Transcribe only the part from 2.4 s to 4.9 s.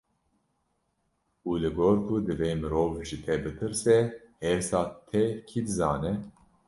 mirov ji te bitirse, hêrsa